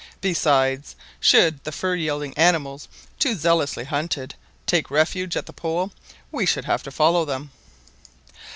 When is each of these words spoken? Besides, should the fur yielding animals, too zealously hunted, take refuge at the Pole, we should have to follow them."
Besides, 0.21 0.95
should 1.19 1.63
the 1.63 1.71
fur 1.71 1.93
yielding 1.93 2.35
animals, 2.35 2.87
too 3.19 3.35
zealously 3.35 3.83
hunted, 3.83 4.33
take 4.65 4.89
refuge 4.89 5.37
at 5.37 5.45
the 5.45 5.53
Pole, 5.53 5.91
we 6.31 6.43
should 6.47 6.65
have 6.65 6.81
to 6.81 6.89
follow 6.91 7.23
them." 7.23 7.51